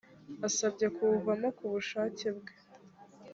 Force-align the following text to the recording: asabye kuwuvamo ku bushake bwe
asabye 0.47 0.85
kuwuvamo 0.95 1.47
ku 1.57 1.65
bushake 1.73 2.27
bwe 2.37 2.53